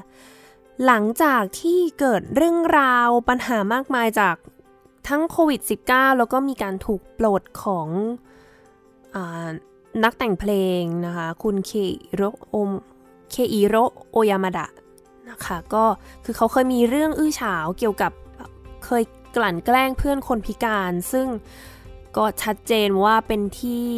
[0.87, 4.37] หลังจากที่เกิดเรื่องราวปัญหามากมายจาก
[5.09, 7.89] ทั้งโควิด -19 แล้วก็มีการถูกปลดของ
[9.15, 9.49] อา
[10.05, 11.73] นักแต่งเพลงนะคะ คุณเค
[12.03, 12.71] อิโรโอม
[13.31, 13.75] เคอิโร
[14.11, 14.67] โอยามาดะ
[15.31, 15.85] นะคะก็
[16.25, 18.13] คือเขาเคยมีเรื่องอื้อฉาวเกี่ยวกับ
[18.85, 19.03] เคย
[19.37, 21.27] กลั่นแกล้งเพื่อนคนพิการ ซึ่ง
[22.17, 23.89] ก็ชัดเจนว่าเป็นที่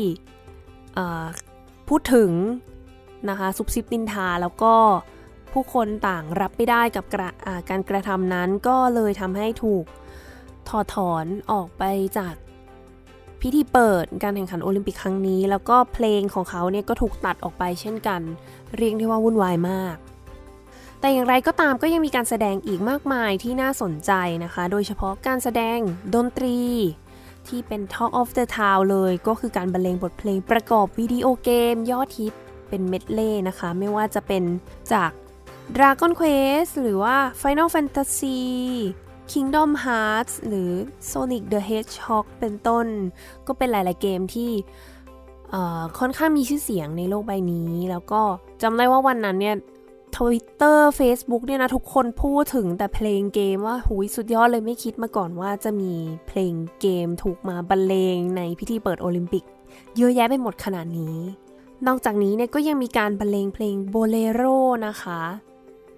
[1.89, 2.33] พูดถึง
[3.29, 4.75] นะคะซุบซิบนินทาแล้วก็
[5.53, 7.31] ผู้คนต่างรับไม่ได้กับกา
[7.69, 9.85] การกระทำนั้นก็เลยทำให้ถูก
[10.69, 11.83] ถอดถอนออกไป
[12.19, 12.35] จาก
[13.41, 18.21] พิธีเปิดการแข่งขันโอลิมปิกครั้งนี้ แล้วก็เพลงของเขาเนี่ยก็ถูกตัดออกไปเช่นกัน
[18.77, 19.97] เรียกได้ว่าวุ่นวายมาก
[21.01, 24.13] แต่อย่างไรก็ตามก็ยังมีการแสดงอีกมากมายที่น่าสนใจ
[24.45, 25.79] นะคะ โดยเฉพาะการแสดง
[26.15, 26.59] ดนตรี
[27.49, 32.35] ที่เป็น Talk of the Town เลยก็คือการบรรเลงบทเพลงประกอบวิดีโอเกมยอดฮิต
[32.69, 34.43] เป็นเมดเล่นะคะ ไม่ว่าจะเป็น
[34.93, 35.11] จาก
[35.77, 38.41] Dragon Quest หรือว่า Final Fantasy
[39.33, 40.71] Kingdom Hearts หรือ
[41.11, 42.87] Sonic the Hedgehog เป็นต้น
[43.47, 44.51] ก็เป็นหลาย ๆ เกมที่
[45.99, 48.23] ค่อนข้างมีชื่อเสียงในโลกใบนี้ แล้วก็
[48.63, 49.57] จำได้ว่าวันนั้นเนี่ย
[50.17, 55.93] ทวิตเตอร์เฟซบุ๊กเนี่ยนะ ทุกคนพูดถึงแต่เพลงเกมว่าหูยสุดยอดเลยไม่คิดมาก่อนว่าจะมี
[56.29, 59.45] เพลงเกมถูกมาบรรเลงในพิธีเปิดโอลิมปิก
[59.97, 61.19] เยอะแยะไปหมดขนาดนี้
[61.87, 64.43] นอกจากนี้เนี่ยก็ยังมีการบรรเลงเพลงโบเลโร
[64.87, 65.21] นะคะ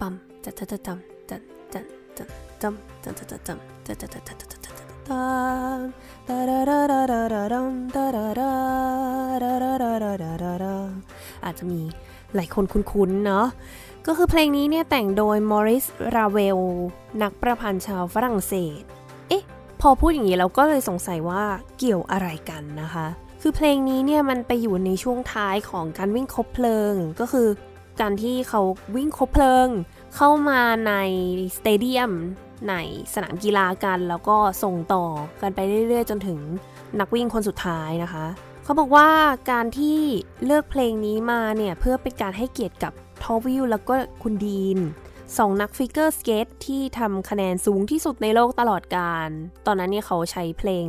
[0.00, 0.98] ปั๊มจัดจัดจัดจัด
[1.30, 1.84] จัด
[2.18, 2.28] จัด
[2.60, 4.84] จัดจัดจัดจัดจัดจัดจัดจัดจัดจัดจัดจัด
[11.44, 11.80] อาจจะมี
[12.34, 13.46] หลายคนคุ้นๆเนาะ
[14.06, 15.84] ก็คือเพลงนี้เนี่ยแต่งโดยมอริส
[16.14, 16.58] ราเวล
[17.22, 18.82] นักประพันธ์ชาวฝรั่งเศส
[19.28, 19.44] เอ๊ะ
[19.80, 21.42] พอพูดอย่างนี้เราก็เลยสงสัยว่า
[21.78, 23.06] เกี่ยวอะไรกันนะคะ
[23.42, 27.48] คือเพลงนี้เนี่ยมันไปอยู่ในช่วงท้ายของการวิ่งคบเพลิง ก็คือ
[28.00, 28.62] การที่เขา
[28.96, 29.68] วิ่งคบเพลิง
[30.16, 30.92] เข้ามาใน
[31.56, 32.10] สเตเดียม
[32.68, 32.74] ใน
[33.14, 35.06] สนามกีฬากัน แล้วก็ส่งต่อ
[35.40, 36.38] กันไปเรื่อยๆ จนถึง
[37.00, 38.26] นักวิ่งคนสุดท้ายนะคะ
[38.64, 39.08] เขาบอกว่า
[39.50, 39.98] การที่
[40.44, 42.92] เลือกเพลงนี้มาเนี่ยเพื่อเป็นการให้เกียรติกับ
[43.24, 44.78] ทอร์วิลล์แล้วก็คุณดีน
[45.38, 49.28] สองนักฟิกเกอร์สเกตที่ทำคะแนนสูงที่สุดในโลกตลอดกาล
[49.66, 50.86] ตอนนั้นเนี่ยเขาใช้เพลง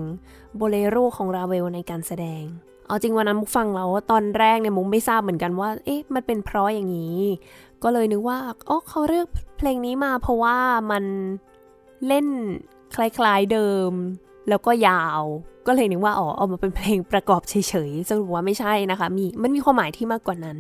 [0.56, 2.44] โบเลโรของราเวลในการแสดง
[2.88, 7.18] เอาจริงวันนั้นมุกฟังแล้วตอนแรกเนี่ยมุกไม่ทราบเหมือนกันว่า เอ๊ะ มันเป็นเพลงอย่างนี้
[7.84, 8.38] ก็เลยนึกว่า
[8.70, 9.28] อ๋อเขาเลือก
[9.58, 10.58] เพลงนี้มาเพราะว่า
[10.92, 11.04] มัน
[12.08, 12.28] เล่น
[12.96, 13.92] คล้ายๆเดิม
[14.50, 15.22] แล้วก็ยาว
[15.68, 17.56] ก็เลยนึกว่าอ๋อเอามาเป็นเพลงประกอบเฉ
[17.90, 20.60] ยๆสรุปว่าไม่ใช่นะคะ มีมันมีความหมายที่มากกว่านั้น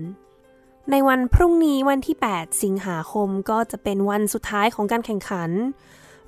[0.91, 5.51] ในวันพรุ่งนี้วันที่ 8 สิงหาคมก็จะเป็นวันสุดท้ายของการแข่งขัน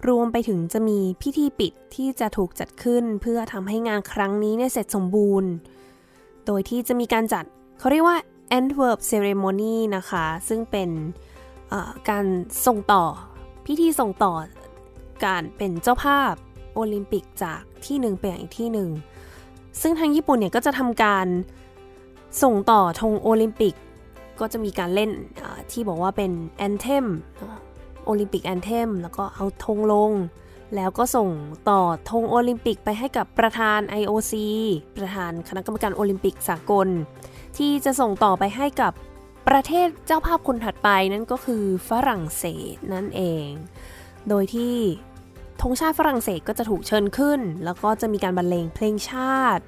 [0.07, 5.49] รวมไปถึงจะมีพิธีปิดที่จะถูกจัดขึ้น เพื่อทำให้งานครั้งนี้เนี่ยเสร็จสมบูรณ์
[6.45, 7.43] โดยที่จะมีการจัด
[7.79, 8.17] เขาเรียกว่า
[8.59, 10.89] Antwerp Ceremony นะคะ ซึ่งเป็น
[12.09, 12.25] การ
[12.65, 13.03] ส่งต่อ
[13.65, 14.33] พิธีส่งต่อ
[15.25, 16.33] การเป็นเจ้าภาพ
[16.73, 18.89] โอลิมปิกจากที่หนึ่งไปอีกที่หนึ่ง
[19.81, 21.27] ซึ่งทางญี่ปุ่นเนี่ยก็จะทำการ
[22.43, 23.75] ส่งต่อธงโอลิมปิก
[24.39, 25.11] ก็จะมีการเล่น
[25.71, 27.05] ที่บอกว่าเป็น anthem
[28.05, 30.11] Olympic anthem แล้วก็เอาธงลง
[30.75, 31.29] แล้วก็ส่ง
[31.69, 34.33] ต่อธงโอลิมปิกไปให้กับประธาน IOC
[34.97, 36.87] ประธานคณะกรรมการโอลิมปิกสากล
[37.57, 38.93] ที่จะส่งต่อไปให้กับ
[39.47, 43.47] ประเทศเจ้าภาพคนถัดไปนั่นก็คือฝรั่งเศสนั่นเอง
[44.29, 44.75] โดยที่
[45.61, 49.63] ธงชาติฝรั่งเศสก็จะถูกเชิญขึ้น แล้วก็จะมีการบรรเลงเพลงชาติ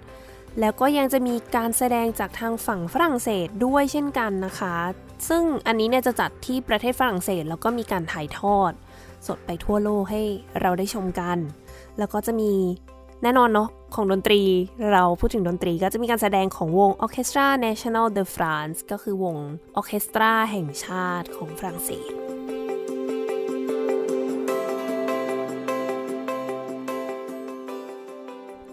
[0.59, 4.75] แล้วก็ยังจะมีการแสดงจากทางฝั่งฝรั่งเศสด้วยเช่นกันนะคะ
[5.29, 8.71] ซึ่งอันนี้เนี่ยจะจัดที่ประเทศฝรั่งเศส แล้วก็มีการถ่ายทอด
[9.27, 10.21] สดไปทั่วโลกให้
[10.61, 11.37] เราได้ชมกัน
[11.97, 12.53] แล้วก็จะมี
[13.23, 14.41] แน่นอนเนาะของดนตรี
[14.91, 19.35] เราพูดถึงดนตรีก็จะมีการแสดงของวง Orchestra National de France ก็คือวง
[19.75, 22.38] ออเคสตราแห่งชาติของฝรั่งเศส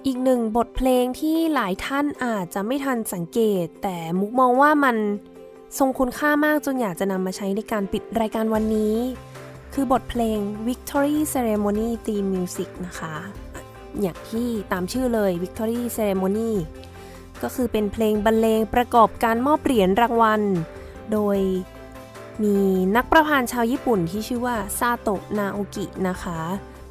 [0.09, 4.97] อีกหนึ่งบทเพลงที่หลายท่านอาจจะไม่ทันสังเกต แต่มุกมองว่ามัน
[5.79, 8.97] ทรงคุณค่ามากจนอยากจะนำมาใช้ในการปิดรายการวันนี้
[9.75, 10.39] คือบทเพลง
[10.69, 13.15] Victory Ceremony Theme Music นะคะ
[14.01, 16.51] อย่างที่ตามชื่อเลย Victory Ceremony
[17.43, 20.43] ก็คือเป็นเพลงบรรเลงประกอบการมอบเหรียญรางวัล
[21.13, 21.39] โดย
[22.43, 22.57] มี
[22.97, 26.41] นักประพันธ์ชาวญี่ปุ่นที่ชื่อว่าซาโตะนาโอกินะคะ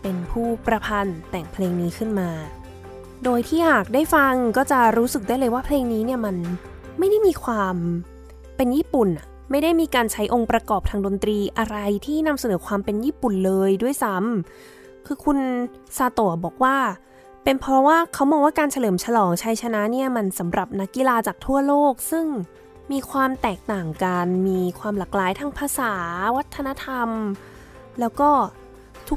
[0.02, 2.32] เป็นผู้ประพันธ์แต่งเพลงนี้ขึ้นมา
[3.24, 6.36] โดยที่หากได้ฟังก็จะรู้สึกได้เลยว่าเพลงนี้เนี่ยมัน
[7.00, 7.76] ไม่ได้มีความ
[8.58, 9.10] เป็นญี่ปุ่น
[9.52, 15.38] ไม่ได้มีการใช้องค์ประกอบทางดนตรีอะไรที่นำเสนอความเป็นญี่ปุ่นเลยด้วยซ้ำคือคุณ
[15.98, 16.78] ซาโตะบอกว่า
[17.44, 22.26] เป็นเพราะว่าเขามองว่าการเฉลิมฉลองชัยชนะเนี่ยมันสำหรับนักกีฬาจากทั่วโลก ซึ่ง
[22.92, 25.94] มีความแตกต่างกัน มีความหลากหลายทางภาษา
[26.36, 27.10] วัฒนธรรม
[28.00, 28.30] แล้วก็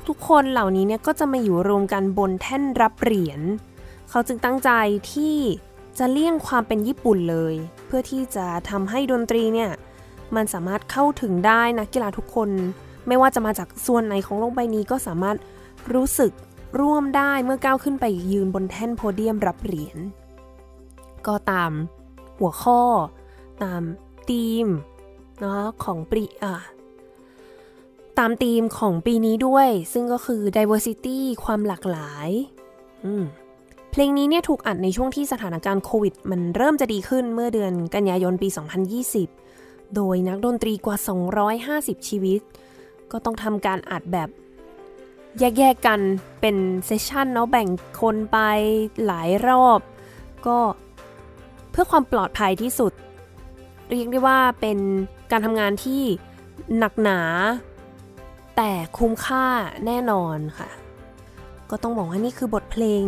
[0.09, 3.41] ทุกๆคนเหล่านี้เนี่ยก็จะมาอยู่รวมกันบนแท่นรับเหรียญ
[4.11, 4.71] เขาจึงตั้งใจ
[5.13, 5.37] ที่
[5.99, 7.55] จะเลี่ยงความเป็นญี่ปุ่นเลย
[7.87, 9.71] เพื่อที่จะทำให้ดนตรีเนี่ย
[10.37, 12.51] มันสามารถเข้าถึงได้นักกีฬาทุกคน
[13.07, 15.37] ไม่ว่าจะมาจากส่วนไหนของโลกใบนี้ก็สามารถ
[15.95, 16.33] รู้สึก
[16.81, 19.99] ร่วมได้เมื่อก้าวขึ้นไปยืนบนแท่นโพเดียมรับเหรียญ
[21.27, 21.73] ก็ตาม
[22.39, 22.81] หัวข้อ
[23.63, 23.83] ตาม
[24.29, 24.67] ธีม
[25.41, 26.55] เนาะของปีอะ
[28.19, 32.29] ตามธีมของปีนี้ด้วย ซึ่งก็คือ diversity ความหลากหลาย
[33.05, 33.25] อืม
[34.07, 38.49] งนี้เนี่ยถูกอัดในช่วงที่สถานการณ์โควิด มันเริ่มจะดีขึ้นเมื่อเดือนกันยายนปี
[39.23, 40.97] 2020 โดยนักดนตรีกว่า
[41.53, 42.41] 250 ชีวิต
[43.13, 44.29] ก็ต้องทำการอัดแบบ
[45.39, 46.01] แยกๆกัน
[46.41, 47.69] เป็นเซสชันเนาะแบ่ง
[48.01, 48.39] คนไป
[49.07, 49.81] หลายรอบ
[50.47, 50.59] ก็
[51.71, 52.93] เพื่อความปลอดภัยที่สุด
[53.91, 54.79] เรียกได้ว่าเป็น
[55.31, 56.03] การทำงานที่
[56.79, 57.21] หนักหนา
[58.57, 59.47] แต่คุ้มค่า
[59.87, 60.69] แน่นอนค่ะ
[61.71, 63.05] ก็ต้องบอกว่านี่คือบทเพลง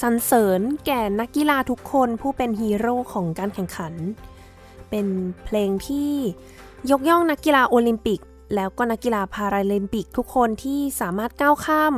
[0.00, 3.94] สรรเสริญแก่นักกีฬาทุกคนผู้เป็นฮีโร่ของการแข่งขัน
[4.90, 5.06] เป็น
[5.44, 6.12] เพลงที่
[6.90, 8.20] ยกย่องนักกีฬาโอลิมปิก
[8.54, 11.94] แล้วก็นักกีฬาพาราลิมปิกทุกคนที่สามารถก้าวข้าม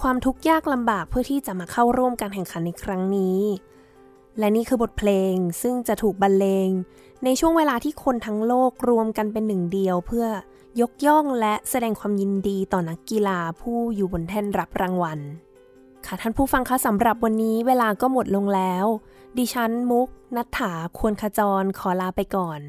[0.00, 3.40] ความทุกข์ยากลำบากเพื่อที่จะมาเข้าร่วมการแข่งขันในครั้งนี้
[4.38, 6.68] และนี่คือบทเพลงซึ่งจะถูกบรรเลง
[7.24, 10.26] ในช่วงเวลาที่คนทั้งโลกรวมกันเป็นหนึ่งเดียวเพื่อ
[10.80, 15.20] ยกย่องและแสดงความยินดีต่อนักกีฬาผู้อยู่บนแท่นรับรางวัล
[16.06, 18.86] ค่ะท่านผู้ฟังคะสำหรับวันนี้เวลาก็หมดลงแล้ว
[19.38, 22.60] ดิฉันมุกนัฐถาควรขจรขอลาไปก่อน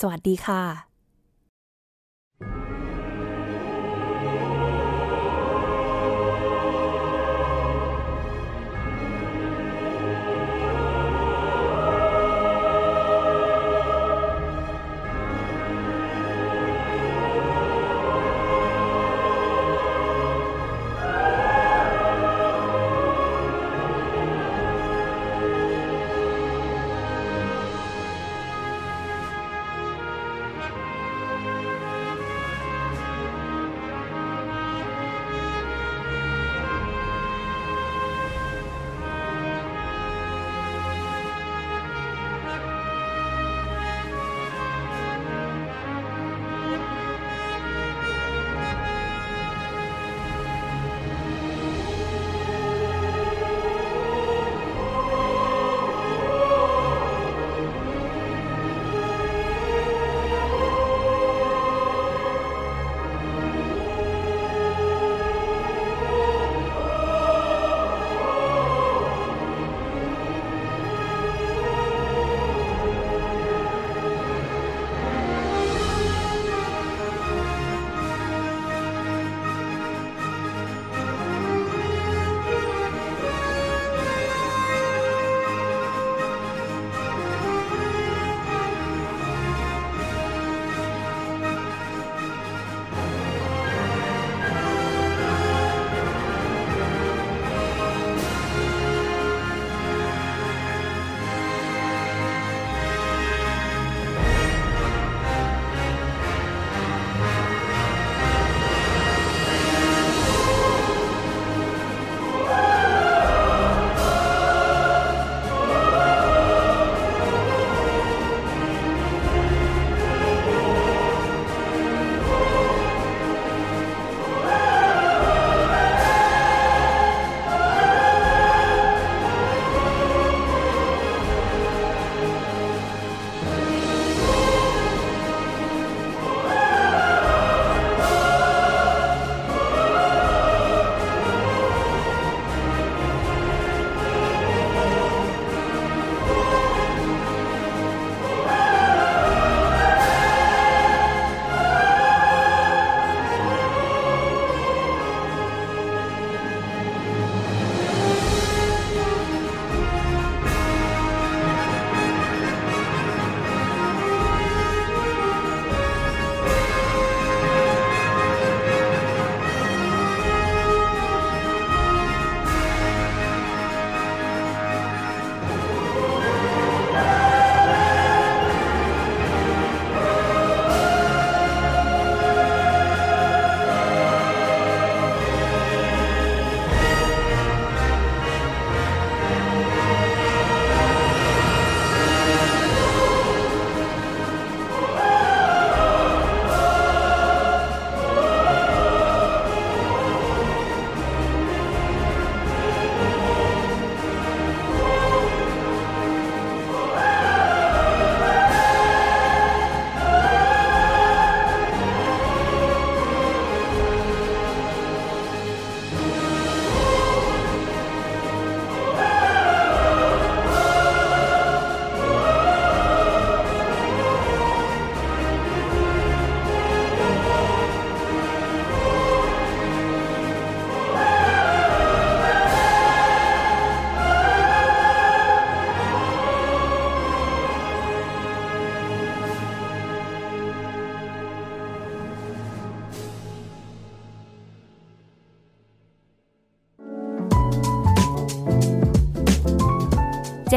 [0.00, 0.85] สวัสดีค่ะ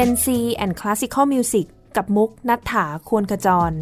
[0.02, 0.26] Gen C
[0.62, 3.72] and Classical Music กับมุกนัฐถาควรขจร